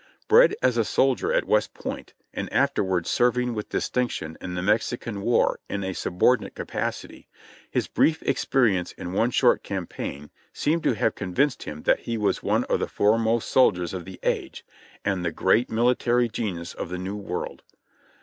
Bred 0.27 0.55
as 0.63 0.77
a 0.77 0.83
soldier 0.83 1.31
at 1.31 1.45
West 1.45 1.75
Point, 1.75 2.15
and 2.33 2.51
afterwards 2.51 3.07
serv 3.07 3.37
ing 3.37 3.53
with 3.53 3.69
distinction 3.69 4.35
in 4.41 4.55
the 4.55 4.63
Mexican 4.63 5.21
War 5.21 5.59
in 5.69 5.83
a 5.83 5.93
subordinate 5.93 6.55
capacity, 6.55 7.27
his 7.69 7.85
brief 7.85 8.23
experience 8.23 8.93
in 8.93 9.13
one 9.13 9.29
short 9.29 9.61
campaign 9.61 10.31
seemed 10.53 10.81
to 10.85 10.93
have 10.95 11.13
con 11.13 11.35
vinced 11.35 11.61
him 11.65 11.83
that 11.83 11.99
he 11.99 12.17
was 12.17 12.41
one 12.41 12.63
of 12.63 12.79
the 12.79 12.87
foremost 12.87 13.47
soldiers 13.49 13.93
of 13.93 14.05
the 14.05 14.19
age, 14.23 14.65
and 15.05 15.23
the 15.23 15.31
great 15.31 15.69
military 15.69 16.27
genius 16.27 16.73
of 16.73 16.89
the 16.89 16.97
New 16.97 17.15
World. 17.15 17.61